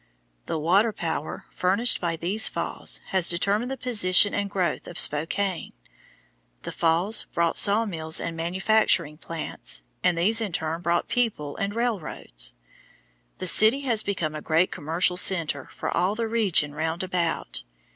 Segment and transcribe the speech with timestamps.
[0.47, 5.73] The water power furnished by these falls has determined the position and growth of Spokane.
[6.63, 12.53] The falls brought sawmills and manufacturing plants, and these in turn brought people and railroads.
[13.37, 17.61] The city has become a great commercial centre for all the region round about.